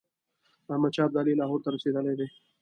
[0.73, 2.27] احمدشاه ابدالي لاهور ته رسېدلی دی.